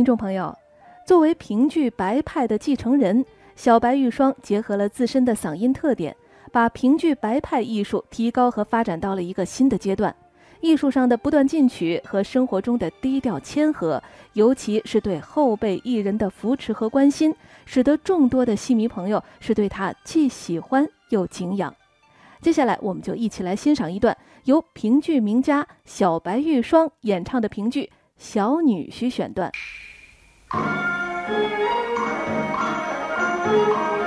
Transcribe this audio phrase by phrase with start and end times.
[0.00, 0.56] 听众朋友，
[1.04, 3.22] 作为评剧白派的继承人，
[3.54, 6.16] 小白玉霜结合了自身的嗓音特点，
[6.50, 10.16] 把评剧白派艺术提高和发展到了一个新的阶段。
[10.62, 14.02] 艺术上的不断进取和生活中的低调谦和，
[14.32, 17.34] 尤其是对后辈艺人的扶持和关心，
[17.66, 21.74] 使得众多的戏迷朋友是对他既喜欢又敬仰。
[22.40, 27.82] 接下来，我们就一起来欣赏一段由评剧名家小白玉霜演唱的评剧
[28.16, 29.52] 《小女婿》选段。
[30.50, 30.58] 走
[33.44, 33.99] 就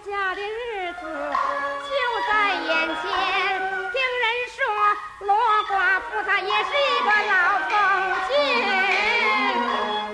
[0.00, 1.90] 家的日子就
[2.28, 3.04] 在眼前。
[3.92, 4.24] 听人
[4.56, 4.64] 说，
[5.26, 5.36] 罗
[5.68, 7.34] 寡妇她也是一个老
[7.68, 7.72] 封
[8.28, 8.32] 建，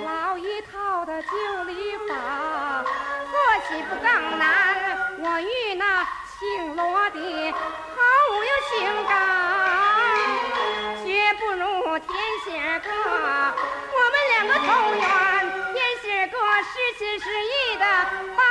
[0.04, 1.28] 老一套的旧
[1.64, 2.10] 礼法，
[3.30, 3.34] 做
[3.68, 4.44] 起不更难。
[5.20, 6.04] 我与那
[6.38, 7.96] 姓罗的毫
[8.32, 8.74] 无有情
[9.06, 9.14] 感，
[11.04, 12.10] 绝不如天
[12.44, 15.02] 仙哥，我们两个投缘。
[15.74, 17.84] 天仙哥实心实意的
[18.36, 18.45] 把。